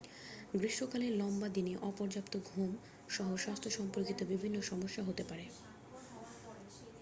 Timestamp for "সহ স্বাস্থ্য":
3.09-3.69